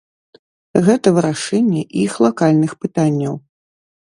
[0.87, 3.33] Гэта вырашэнне іх лакальных пытанняў.